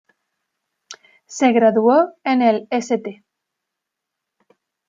[1.27, 3.23] Se graduó en el St.